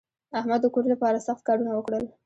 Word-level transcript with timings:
احمد 0.39 0.59
د 0.63 0.67
کور 0.73 0.85
لپاره 0.93 1.23
سخت 1.27 1.41
کارونه 1.47 1.71
وکړل. 1.73 2.03